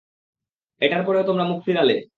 এটার 0.81 1.01
পরেও 1.05 1.23
তোমরা 1.23 1.43
মুখ 1.43 1.59
ফিরালে। 1.65 1.95